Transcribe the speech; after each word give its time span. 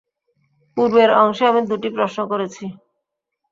পূর্বের 0.77 1.09
অংশে 1.21 1.43
আমি 1.47 1.61
দুটি 1.69 1.89
প্রশ্ন 1.95 2.19
করেছি। 2.31 2.65